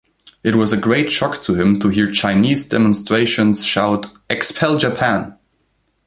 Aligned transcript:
It 0.43 0.55
was 0.55 0.73
a 0.73 0.77
great 0.77 1.11
shock 1.11 1.43
to 1.43 1.53
him 1.53 1.79
to 1.81 1.89
hear 1.89 2.11
Chinese 2.11 2.65
demonstrations 2.65 3.63
shout 3.63 4.07
Expel 4.31 4.79
Japan! 4.79 5.37